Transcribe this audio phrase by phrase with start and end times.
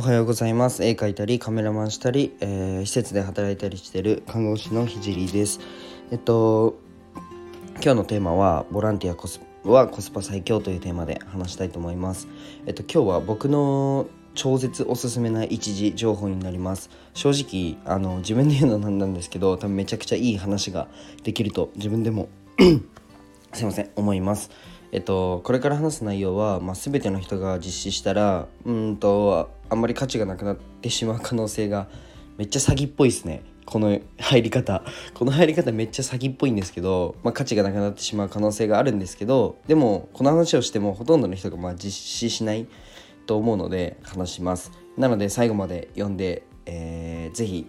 [0.00, 0.82] おはようございます。
[0.82, 5.60] 絵描いたりカメラマンしたり、えー、施設で働いたりしてる看護師のひじりです。
[6.10, 6.78] えっと
[7.74, 12.28] 今日のテーマはボランティアコスはコスパ最強というテーマで話したいと思います。
[12.64, 16.88] えっと今日は僕の超絶おすすめな一時情報になります。
[17.12, 20.88] 正直あの自分で言うのなんなんですけど多分めちゃくちゃいい話が
[21.24, 22.30] できると自分でも
[23.52, 24.50] すいません思います。
[24.92, 31.88] えっとこれから話す内容は、まあ、全ての人が実施したらうんとあんまり価値がなくなってしまう可能性が
[32.36, 33.42] めっちゃ詐欺っぽいですね。
[33.64, 34.82] この入り方。
[35.14, 42.66] この入り方めっちゃ詐欺っぽいんですけど、まあ、価値がなくなってしまう可能性があるんですけどでもこの話をしてもほとんどの人がまあ実施しない
[43.26, 44.72] と思うので話します。
[44.96, 47.66] なので最後まで読んで、えー、ぜひ、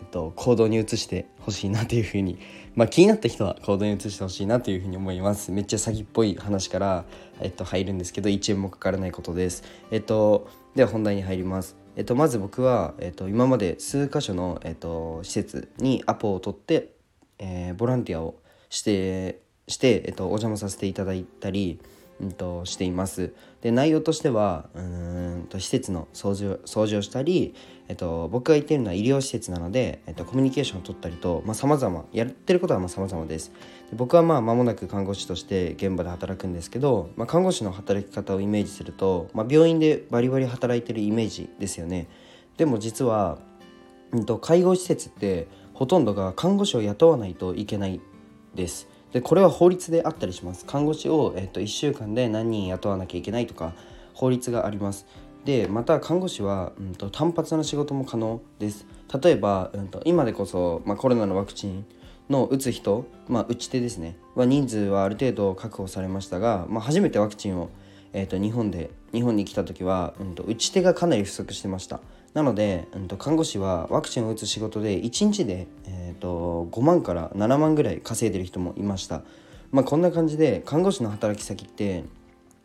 [0.00, 2.38] えっと、行動に移してほしいなというふうに
[2.76, 5.52] まあ、気になった人は行動に移してほしいなというふうに思います。
[5.52, 7.04] めっちゃ詐欺っぽい話から、
[7.40, 9.62] えっと、入るんですけど1円もかからないことです。
[9.92, 11.76] えっとでは本題に入ります。
[11.96, 16.94] えっと、まず僕は、えっと、今まで数箇所の、えっと、施設にアポを取って、
[17.38, 18.34] えー、ボランティアを
[18.70, 21.80] してして、えっと、お邪魔させていただいたり、
[22.20, 23.32] うんと、しています。
[23.60, 25.03] で内容としてはうん
[25.54, 27.54] と施設の掃除掃除をしたり、
[27.88, 33.52] えっと、僕が行っているのは医療施設なので、えっと、コミュニケーションを取ったりとさまざ、まやってることはさまざまです。
[33.90, 42.08] で僕はまあ間もなく看護師として現場で働くんですけど、まあ、看護師の働き方をイメージすると、まあ、病院でバリバリ働いてるイメージですよね。
[42.56, 43.38] でも実は、
[44.12, 48.00] うんと介護施設ってほとんどが看護師を雇わないといけない
[48.54, 48.88] です。
[49.12, 50.64] でこれは法律であったりします。
[50.64, 53.72] 看護師を、えっと、1週間で何人雇わなきゃいけないとか
[54.14, 55.06] 法律があります。
[55.44, 58.86] でまた看護師は、うんと、単発の仕事も可能です。
[59.22, 61.84] 例えば、うんと、今でこそ、まあ、コロナのワクチン
[62.30, 64.16] の打つ人、まあ、打ち手ですね。
[64.34, 67.68] は人数はある程度確保されましたが、まあ、初めてワクチンを、
[68.14, 72.00] えーと、日本で日本に来た時は、うんと打ち手がかなり不足してました。
[72.32, 79.22] なので、うん、と看護師はワクチンを打つ仕事で1日で、えー、と5万から7万ぐらい稼いでる人もいました。
[79.70, 82.04] まあ、こんな感じで看護師の働き先って、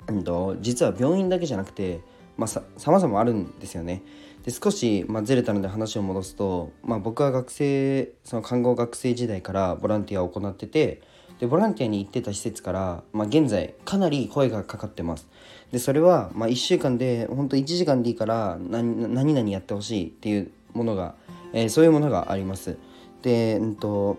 [0.07, 1.99] うん、と実は病院だけじゃなくて、
[2.39, 4.01] まあ、さまざまあるんですよね。
[4.43, 11.01] で少し、まあ、ずれたので話を戻すと、まあ、僕は学生その看護学生時代からボランティアを行ってて
[11.39, 15.27] でボランティアに行ってた施設から、まあ、現在かなり声がかかってます
[15.71, 21.15] でそれは、まあ、1週間で本当1時間でいいから何何々やってほしいっていうものが、
[21.53, 22.77] えー、そういうものがあります
[23.21, 24.17] で、うんと、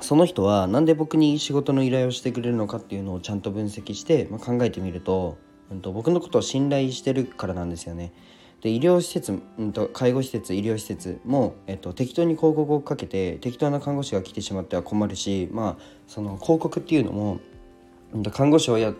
[0.00, 5.38] その人は何で僕に仕事の依頼をしてくれるのかっていうのをちゃんと分析して、まあ、考えてみると,、
[5.70, 8.12] うんと僕のことを信頼してるからなんですよね。
[8.60, 17.40] で医療施設、うんと、介護施設医療施設も、えっと、適当に広告をかけて適当な看護師が来てしまっては困るしまあその広告っていうのも、
[18.12, 18.92] うん、と看護師をや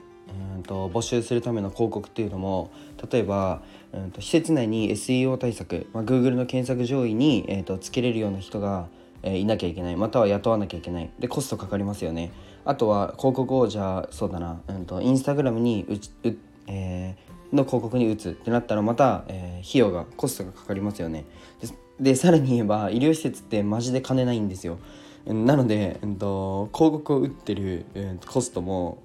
[0.57, 2.71] うんと募集するための広告っていうのも
[3.11, 8.89] 例えば、うんと、施設内に SEO 対策、まあ、Google の検索上位に、えーと、つけれるような人が、
[9.23, 9.97] えー、いなきゃいけない。
[9.97, 11.11] または雇わなきゃいけない。
[11.19, 12.31] でコストかかりますよね。
[12.65, 21.25] あとは広告をじゃあそうだな、うんと、インスタグラムにうちう、えーの広告に打つってなったらまた、えー、費用がコストがかかりますよね。
[21.99, 24.79] でさらに言えば医療施設ってマジで金ないんですよ。
[25.27, 29.03] なので、うんと、広告を打ってる、うん、コストも、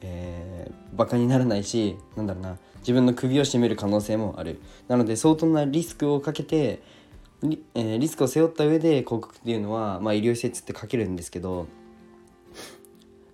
[0.00, 4.60] えー、バカにならないしなんだろうな自分の首を絞める可能性もある。
[4.88, 6.82] なので相当なリスクをかけて
[7.42, 11.66] リ,、えー、リスクを背負った上で広告っていうのは、まあ、医療施設ってかけるんですけど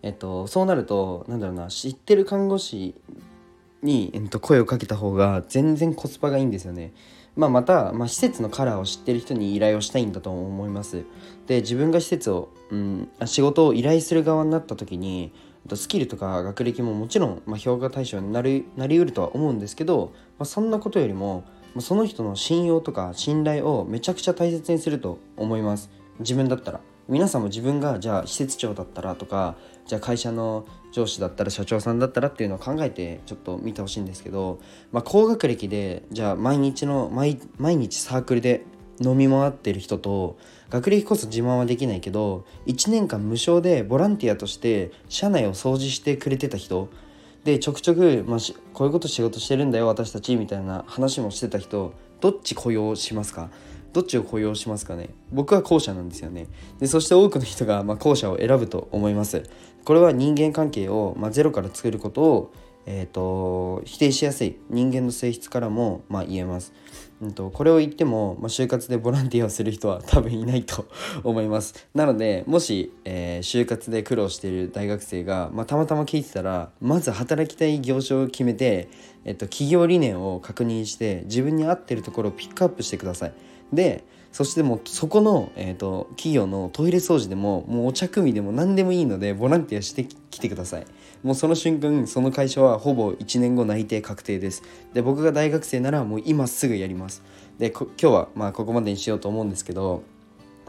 [0.02, 2.96] えっと、そうなるとなんだろうな知ってる看護師
[3.82, 6.92] に、えっと、声をかけた方が全然コスパがいいんですよね。
[7.34, 11.04] まあ、また、まあ、施設のカラーを知ってる人に依頼をしたいんだと思います。
[11.46, 15.32] で自分が施設を、うん、仕事を依頼する側になった時に
[15.74, 21.44] スキルとか学歴ももちろん、まあ、評価対象になりなりうるとは思うんですけど、まあ、そんなことよりも
[21.74, 26.80] まその人の信用とか信頼をめちゃくちゃ大切にすると思います自分だったら
[27.12, 29.54] 皆さんも自分がじゃあ施設長だったらとか
[29.86, 34.60] じゃあ会社の上司だったら社長さんだったらっていうのを考えてちょっと見てほしいんですけど、
[34.92, 37.36] まあ、高学歴でじゃあ毎日の毎
[37.76, 38.64] 日サークルで
[38.98, 40.38] 飲み回ってる人と
[40.70, 46.88] 学歴こそ自慢はできないけど1年間無償でボランティアとして社内を掃除してくれてた人
[47.44, 48.38] でちょくちょく、まあ、
[48.72, 51.92] こういうこと仕事してるんだよ私たちみたいな話もしてた人
[52.22, 53.50] どっち雇用しますか？
[53.92, 55.10] どっちを雇用しますかね？
[55.30, 56.46] 僕は後者なんですよね。
[56.78, 59.42] でそして多くの人がま後者を選ぶと思います。
[59.84, 62.52] これは人間関係をまゼロから作ることを
[62.86, 66.72] えーと、否定しやすい人間の性質からも、まあ、言えます、
[67.20, 70.86] うんと、これを言っても、まあ、就活でボランティアをする人は多分いないと
[71.22, 71.88] 思います。
[71.94, 78.88] なのでもし、えー、就活で苦労している大学生が、まあ、たまたま聞いてたらまず働きたい業種を決めて、
[79.24, 83.32] えっと、企業理念を確認して自分に合ってるところをピックアップしてください。
[83.72, 90.86] でそしてもうそこの、えーと、企業のトイレ掃除でももうお茶組でも何でもいいのでボランティアしてきてください。
[91.22, 94.62] もうその瞬間その会社はほぼ1年後内定確定です。
[94.94, 97.22] で僕が大学生ならもう今すぐやります。
[97.58, 100.02] で今日はまあここまでにしようと思うんですけど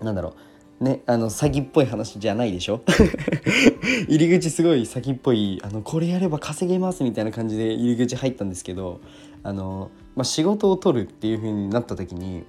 [0.01, 0.35] なんだろ
[0.81, 0.83] う。
[0.83, 2.81] ねあの詐欺っぽい話じゃないでしょ？
[4.09, 8.99] 入り口すごい詐欺っぽいあのこれやれば稼げますみたいな感じで入り口入ったんですけど
[9.43, 12.43] あの、まあ、仕事を取るっていう風になった時に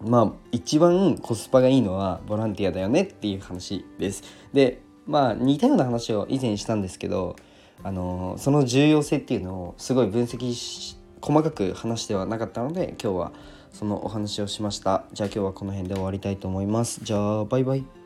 [0.00, 4.22] まあ一番コスパがいいのはボランティアだよねっていう話です。
[4.52, 7.36] でまあ似たような話を以前したんですけど
[7.82, 13.32] あのその重要性っていうのをすごい分析し細かく話してはなかったので今日は
[13.72, 15.04] そのお話をしました。
[15.12, 17.00] じゃあ今日はこの辺で終わりたいと思います。
[17.02, 18.05] じゃあバイバイ。